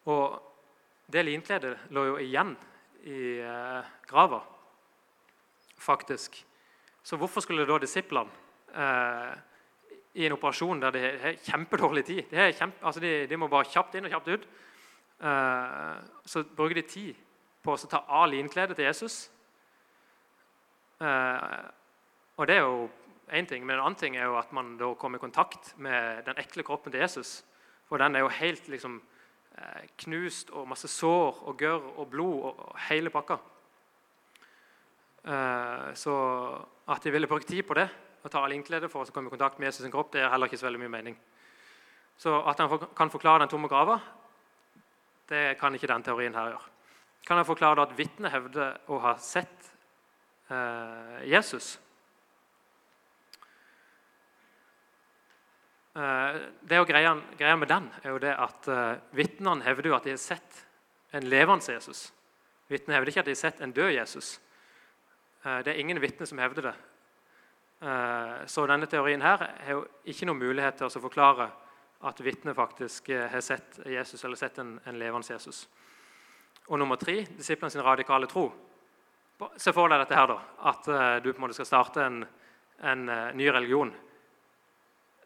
[0.06, 0.55] Og
[1.12, 2.56] det linkledet lå jo igjen
[3.06, 4.42] i eh, grava,
[5.78, 6.40] faktisk.
[7.06, 8.32] Så hvorfor skulle da disiplene
[8.74, 9.36] eh,
[10.16, 13.70] i en operasjon der de har kjempedårlig tid de, kjempe, altså de, de, må bare
[13.70, 14.50] kjapt inn og kjapt ut.
[15.30, 17.24] Eh, så bruker de tid
[17.66, 19.18] på å ta av linkledet til Jesus.
[21.04, 21.66] Eh,
[22.36, 22.88] og det er jo
[23.36, 26.26] én ting, men en annen ting er jo at man da kommer i kontakt med
[26.28, 27.38] den ekle kroppen til Jesus.
[27.90, 29.02] For den er jo helt liksom
[30.04, 33.38] knust og masse sår og gørr og blod og hele pakka.
[35.26, 36.16] Eh, så
[36.92, 37.88] at de ville brukt tid på det
[38.26, 40.50] og ta linklede for å komme i kontakt med Jesus' sin kropp, det er heller
[40.50, 41.18] ikke så veldig mye mening.
[42.18, 44.00] Så at han kan forklare den tomme grava,
[45.30, 46.72] det kan ikke den teorien her gjøre.
[47.26, 49.70] Kan han forklare at vitnet hevder å ha sett
[50.50, 51.76] eh, Jesus?
[55.96, 60.04] Det og greia, greia, med den er jo det at uh, Vitnene hevder jo at
[60.04, 60.58] de har sett
[61.16, 62.10] en levende Jesus.
[62.68, 64.34] Vitnene hevder ikke at de har sett en død Jesus.
[65.46, 66.76] Uh, det er ingen vitner som hevder det.
[68.50, 71.50] Så denne teorien her har jo ikke noen mulighet til å forklare
[72.08, 75.66] at vitnet faktisk har sett Jesus eller sett en, en levende Jesus.
[76.72, 78.46] Og nummer tre disiplene sin radikale tro.
[79.60, 80.40] Se for deg dette her da,
[80.72, 80.90] at
[81.22, 82.24] du på en måte skal starte en,
[82.80, 83.06] en
[83.38, 83.92] ny religion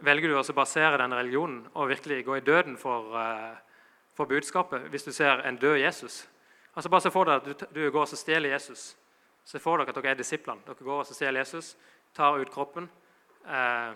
[0.05, 3.55] velger du å basere den religionen og virkelig gå i døden for, uh,
[4.15, 6.21] for, budskapet hvis du ser en død Jesus?
[6.75, 8.93] Altså Bare se for deg at du, du går og stjeler Jesus.
[9.45, 10.63] Se for dere at dere er disiplene.
[10.67, 11.73] Dere går og stjeler Jesus,
[12.15, 12.87] tar ut kroppen,
[13.47, 13.91] uh,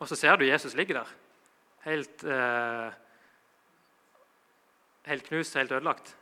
[0.00, 1.10] og så ser du Jesus ligge der.
[1.84, 2.90] Helt, uh,
[5.06, 6.16] helt knust, helt ødelagt.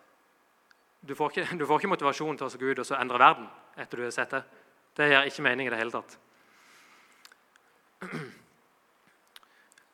[1.02, 3.48] Du får, ikke, du får ikke motivasjon til å gå ut og endre verden
[3.80, 4.42] etter du har sett det.
[4.98, 6.18] Det gir ikke mening i det hele tatt.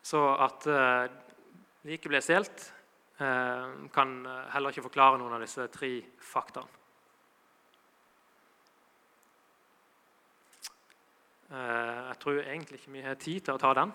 [0.09, 1.11] Så at eh,
[1.93, 2.63] ikke ble stjålet,
[3.21, 5.91] eh, kan eh, heller ikke forklare noen av disse tre
[6.25, 6.79] faktaene.
[11.49, 13.93] Eh, jeg tror egentlig ikke vi har tid til å ta den.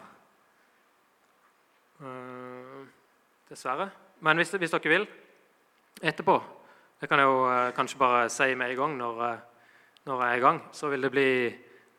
[2.02, 2.84] Eh,
[3.50, 3.90] dessverre.
[4.26, 5.06] Men hvis, hvis, dere vil
[6.02, 6.36] etterpå
[7.00, 9.24] Det kan jeg jo eh, kanskje bare si med en gang når,
[10.08, 10.62] når jeg er i gang.
[10.72, 11.32] Så vil det bli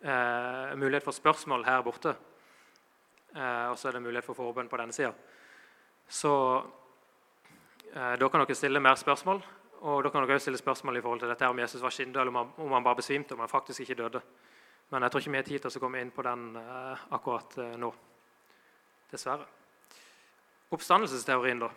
[0.04, 2.12] mulighet for spørsmål her borte.
[3.34, 5.10] Eh, og så er det mulighet for forbønn på denne sida.
[6.08, 6.32] Så
[7.90, 9.42] eh, da kan dere stille mer spørsmål.
[9.84, 12.16] Og da kan dere også stille spørsmål i forhold til dette om Jesus var skinnet,
[12.16, 14.20] eller om han, om han bare besvimte, om han faktisk ikke døde.
[14.90, 17.58] Men jeg tror ikke vi har tid til å komme inn på den eh, akkurat
[17.58, 17.90] eh, nå.
[19.10, 19.48] Dessverre.
[20.74, 21.72] Oppstandelsesteorien, da.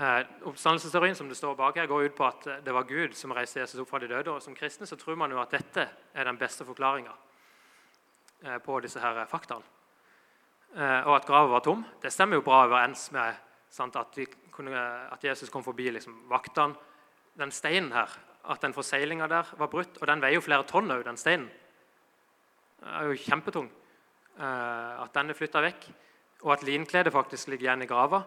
[0.00, 3.32] Eh, oppstandelsesteorien som det står bak her, går ut på at det var Gud som
[3.36, 4.30] reiste Jesus opp fra de døde.
[4.30, 7.16] og Som kristne så tror man jo at dette er den beste forklaringa
[8.64, 9.66] på disse her faktaene.
[10.70, 13.38] Eh, og at graven var tom, det stemmer jo bra overens med
[13.74, 14.18] sant, at,
[14.54, 16.78] kunne, at, Jesus kom forbi liksom, vaktene.
[17.38, 18.12] Den steinen her,
[18.50, 21.48] at den forseglinga der var brutt, og den veier jo flere tonn òg, den steinen.
[22.80, 23.70] Den er jo kjempetung.
[24.38, 25.88] Eh, at den er flytta vekk,
[26.44, 28.22] og at linkledet faktisk ligger igjen i grava.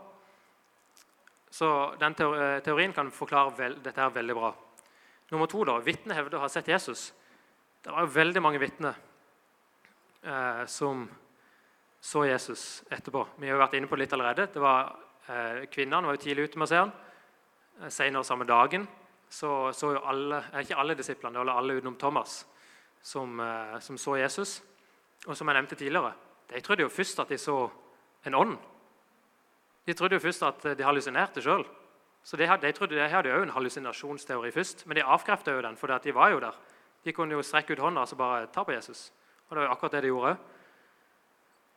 [1.54, 1.70] Så
[2.02, 4.52] den eh, teorien kan forklare dette her veldig bra.
[5.32, 5.80] Nummer to, da.
[5.80, 7.14] Vitnet hevder å ha sett Jesus.
[7.84, 9.00] Det var jo veldig mange vitner
[10.24, 11.06] eh, som
[12.04, 13.28] så Jesus etterpå.
[13.38, 14.48] Vi har jo vært inne på det litt allerede.
[14.54, 14.96] Det var,
[15.28, 16.92] eh, Kvinnene var jo tidlig ute med å se ham.
[17.82, 18.88] Eh, senere samme dagen
[19.30, 22.46] så, så jo alle, eh, ikke alle disiplene, det var alle utenom Thomas,
[23.02, 24.62] som, eh, som, så Jesus.
[25.26, 26.14] Og som jeg nevnte tidligere,
[26.50, 27.72] de trodde jo først at de så
[28.26, 28.58] en ånd.
[29.88, 31.66] De trodde jo først at de hallusinerte sjøl.
[32.24, 35.76] Så de, de, trodde de hadde jo en hallusinasjonsteori først, men de avkrefta jo den,
[35.78, 36.60] for de var jo der.
[37.04, 39.12] De kunne jo strekke ut hånda og bare ta på Jesus.
[39.50, 40.36] Og det var akkurat det de gjorde.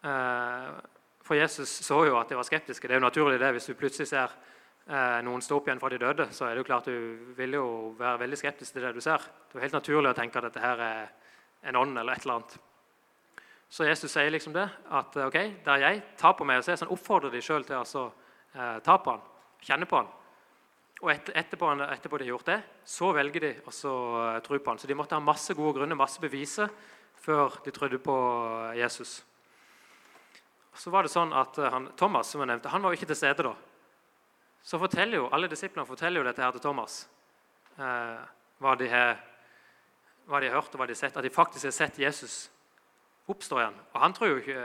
[0.07, 0.69] Eh,
[1.27, 2.87] for Jesus så jo at de var skeptiske.
[2.87, 3.53] Det er jo naturlig det.
[3.57, 4.31] Hvis du plutselig ser
[4.87, 7.59] eh, noen stå opp igjen fra de døde, så er det jo klart du vil
[7.59, 7.67] jo
[7.99, 9.25] være veldig skeptisk til det du ser.
[9.51, 11.09] Det er helt naturlig å tenke at dette her er
[11.67, 12.59] en ånd eller et eller annet.
[13.69, 16.77] Så Jesus sier liksom det, at ok, der jeg ta på meg og se.
[16.77, 18.05] så han oppfordrer de sjøl til å altså,
[18.55, 19.27] eh, ta på han,
[19.67, 20.13] kjenne på han.
[21.03, 24.73] Og et, etterpå, etterpå, de har gjort det, så velger de å uh, tro på
[24.73, 24.79] han.
[24.81, 26.71] Så de måtte ha masse gode grunner, masse beviser,
[27.23, 28.17] før de trodde på
[28.79, 29.19] Jesus.
[30.77, 33.11] Så var det sånn at uh, han, Thomas som jeg nevnte, han var jo ikke
[33.13, 33.55] til stede da.
[34.67, 37.05] Så forteller jo, alle disiplene forteller jo dette her til Thomas.
[37.79, 38.23] eh,
[38.59, 39.13] hva, de har,
[40.27, 41.17] hva de har hørt og hva de har sett.
[41.17, 42.49] At de faktisk har sett Jesus
[43.31, 43.79] oppstår igjen.
[43.93, 44.65] Og han tror jo ikke,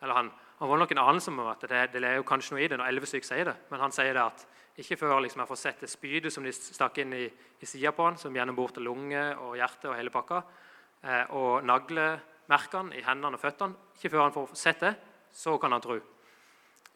[0.00, 2.64] eller han, han var nok en anelse om at det, det, er jo kanskje noe
[2.64, 4.46] i det når elleve stykker sier det, men han sier det at
[4.80, 7.26] ikke før liksom, jeg får sett det spydet som de stakk inn i,
[7.60, 10.70] i sida på han, som gjennom bort lunge og hjerte og hele pakka, eh,
[11.02, 13.90] og naglemerkene i hendene og føttene.
[13.96, 14.92] Ikke før han får sett det,
[15.34, 15.96] så kan han tro.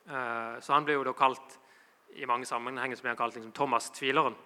[0.06, 1.58] Eh, så han blir jo da kalt
[2.16, 4.36] i mange sammenhenger blir han kalt liksom, Thomas tvileren.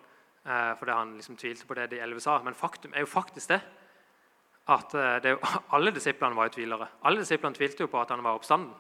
[0.44, 2.38] Eh, fordi han liksom tvilte på det de elleve sa.
[2.42, 3.60] Men faktum er jo faktisk det
[4.70, 5.36] at eh, det,
[5.76, 6.88] alle disiplene var jo tvilere.
[7.04, 8.72] Alle disiplene tvilte jo på at han var oppstanden.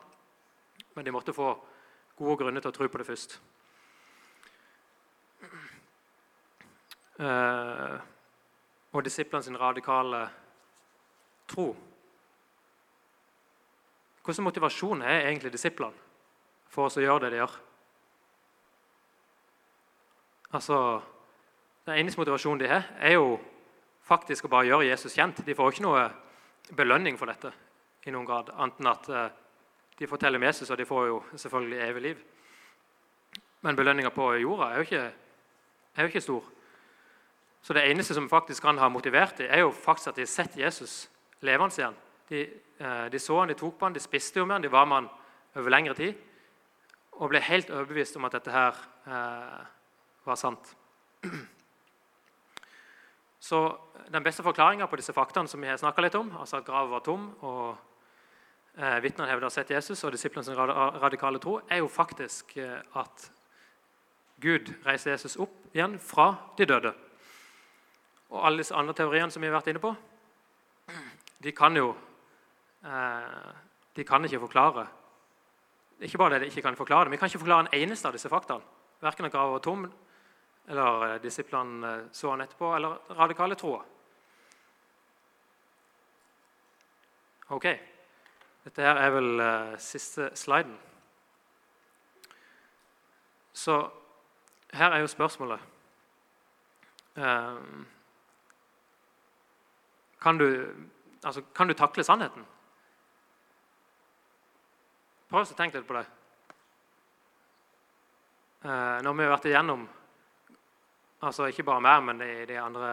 [0.96, 1.52] Men de måtte få
[2.16, 3.40] gode grunner til å tro på det først.
[7.20, 10.22] Og disiplene sin radikale
[11.50, 11.70] tro.
[14.24, 16.08] Hvilken motivasjon er egentlig disiplene
[16.70, 17.56] for oss å gjøre det de gjør?
[20.54, 20.76] Altså,
[21.86, 23.38] Den eneste motivasjonen de har, er jo
[24.06, 25.40] faktisk å bare gjøre Jesus kjent.
[25.46, 26.02] De får ikke noe
[26.76, 27.50] belønning for dette
[28.06, 29.24] i noen grad, annet enn at uh,
[29.98, 32.20] de forteller om Jesus, og de får jo selvfølgelig evig liv.
[33.64, 35.02] Men belønninga på jorda er jo, ikke,
[35.96, 36.46] er jo ikke stor.
[37.62, 40.32] Så det eneste som faktisk kan ha motivert dem, er jo faktisk at de har
[40.32, 41.00] sett Jesus
[41.46, 41.98] levende igjen.
[42.30, 42.42] De,
[42.80, 44.88] uh, de så han, de tok på han, de spiste jo med han, de var
[44.88, 45.10] med han
[45.60, 46.18] over lengre tid.
[47.20, 49.64] Og ble helt overbevist om at dette her eh,
[50.24, 50.70] var sant.
[53.40, 53.60] Så
[54.12, 56.92] den beste forklaringa på disse faktaene som vi har snakka litt om, altså at graven
[56.92, 57.76] var tom, og
[58.76, 62.80] eh, vitnene hevder å ha sett Jesus, og disiplenes radikale tro, er jo faktisk eh,
[63.00, 63.30] at
[64.40, 66.92] Gud reiser Jesus opp igjen fra de døde.
[68.30, 69.92] Og alle disse andre teoriene som vi har vært inne på,
[71.42, 71.94] de kan jo
[72.84, 73.52] eh,
[73.96, 74.86] De kan ikke forklare
[76.00, 78.12] Ikke bare det de ikke kan forklare det, vi kan ikke forklare en eneste av
[78.16, 78.64] disse faktaene.
[79.00, 79.84] Verken at Grav var tom,
[80.68, 83.82] eller eh, disiplene så han etterpå, eller radikale troa.
[87.50, 87.66] Ok.
[88.64, 90.76] Dette her er vel uh, siste sliden.
[93.52, 93.88] Så
[94.72, 95.60] her er jo spørsmålet
[97.16, 97.86] um,
[100.22, 100.46] kan, du,
[101.22, 102.46] altså, kan du takle sannheten?
[105.30, 106.06] Prøv å tenke litt på det.
[108.60, 109.88] Uh, når vi har vært igjennom
[111.20, 112.90] altså ikke bare meg, men de, de andre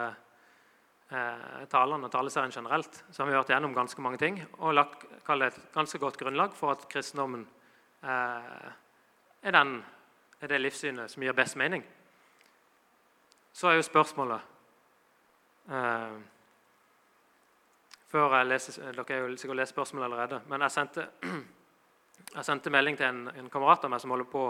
[1.09, 5.05] eh, talene og taleserien generelt, så har vi vært igjennom ganske mange ting og lagt
[5.07, 7.45] et ganske godt grunnlag for at kristendommen
[8.03, 8.67] eh,
[9.41, 9.77] er, den,
[10.41, 11.85] er, det livssynet som gir best mening.
[13.55, 14.41] Så er jo spørsmålet
[15.71, 16.17] eh,
[18.11, 20.41] før jeg leser, Dere er jo sikkert lest spørsmålet allerede.
[20.47, 21.07] Men jeg sendte,
[22.37, 24.43] jeg sendte melding til en, en kamerat av meg som holder på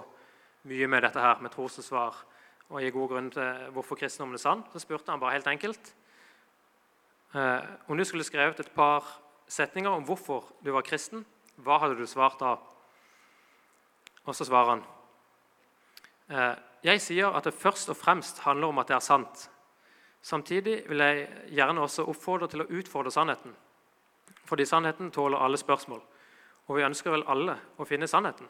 [0.68, 2.20] mye med dette her, med trosforsvar
[2.68, 5.94] og gir god grunn til hvorfor kristendommen er sann, så spurte han bare helt enkelt
[7.32, 9.08] eh, om du skulle skrevet et par
[9.48, 11.24] setninger om hvorfor du var kristen,
[11.64, 12.58] hva hadde du svart da?
[14.28, 14.84] Og så svarer han
[16.28, 16.56] eh,
[16.88, 19.48] jeg sier at det først og fremst handler om at det er sant.
[20.28, 23.54] Samtidig vil jeg gjerne også oppfordre til å utfordre sannheten.
[24.48, 26.02] Fordi sannheten tåler alle spørsmål,
[26.68, 28.48] og vi ønsker vel alle å finne sannheten.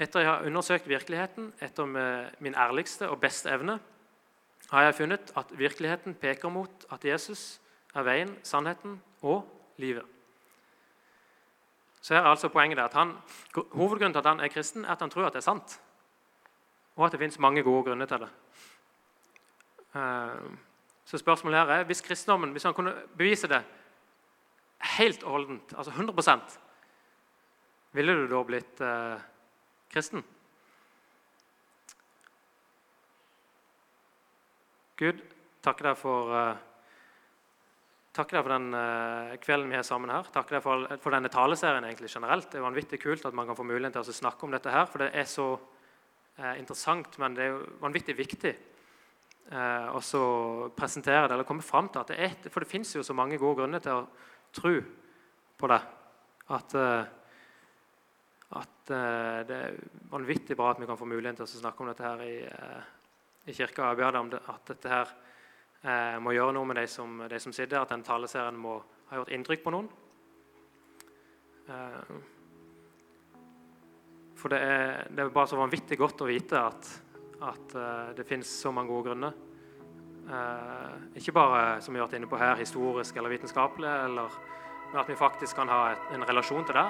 [0.00, 1.86] Etter jeg har undersøkt virkeligheten etter
[2.42, 3.78] min ærligste og beste evne,
[4.70, 7.60] har jeg funnet at virkeligheten peker mot at Jesus
[7.94, 9.46] er veien, sannheten og
[9.82, 10.06] livet.
[12.00, 13.14] Så her er altså poenget at han,
[13.54, 15.80] Hovedgrunnen til at han er kristen, er at han tror at det er sant,
[16.96, 18.30] og at det fins mange gode grunner til det.
[19.94, 20.50] Eh,
[21.04, 23.62] så spørsmålet her er hvis kristendommen, hvis han kunne bevise det
[24.96, 26.58] helt og holdent, altså 100%
[27.92, 29.22] ville du da blitt eh,
[29.90, 30.22] kristen?
[35.00, 35.22] Gud,
[35.64, 36.60] takker deg for eh,
[38.14, 40.30] takker deg for den eh, kvelden vi har sammen her.
[40.30, 42.50] Takker deg for, for, denne taleserien egentlig generelt.
[42.52, 44.86] Det er vanvittig kult at man kan få muligheten til å snakke om dette her,
[44.90, 48.54] for det er så uh, interessant, men det er jo vanvittig viktig
[49.48, 50.22] uh, så
[50.76, 53.38] presentere det eller komme fram til at det er For det fins jo så mange
[53.38, 54.06] gode grunner til å
[54.52, 54.76] tro
[55.60, 55.80] på det.
[56.50, 56.74] At,
[58.58, 59.76] at det er
[60.10, 62.32] vanvittig bra at vi kan få muligheten til å snakke om dette her i
[63.48, 65.12] i kirka Jeg ber deg om det, at dette her
[65.82, 68.78] eh, må gjøre noe med de som, de som sitter At den taleserien må
[69.10, 69.88] ha gjort inntrykk på noen.
[71.66, 72.12] Eh,
[74.38, 76.92] for det er, det er, bare så vanvittig godt å vite at,
[77.40, 79.32] at eh, det finnes så mange gode grunner.
[80.30, 84.36] Eh, ikke bare som vi har vært inne på her, historisk eller vitenskapelig, eller,
[84.90, 86.86] men at vi faktisk kan ha en relasjon til det.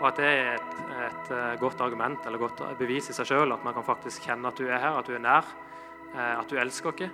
[0.00, 0.78] Og at det er et,
[1.08, 4.48] et, eh, godt argument eller godt bevis i seg sjøl at man kan faktisk kjenne
[4.48, 5.52] at du er her, at du er nær.
[6.12, 7.12] At du elsker oss.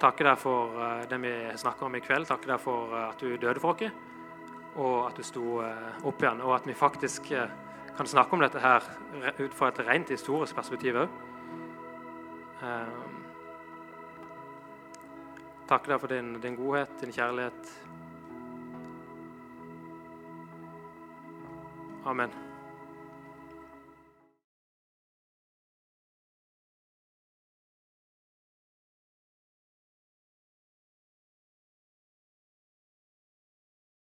[0.00, 0.78] Takke deg for
[1.10, 2.24] det vi snakker om i kveld.
[2.24, 3.98] Takke deg for at du døde for oss,
[4.80, 6.40] og at du sto opp igjen.
[6.40, 7.28] Og at vi faktisk
[7.98, 8.84] kan snakke om dette her
[9.42, 11.16] ut fra et rent historisk perspektiv òg.
[15.68, 17.72] Takker deg for din, din godhet, din kjærlighet.
[22.06, 22.47] Amen.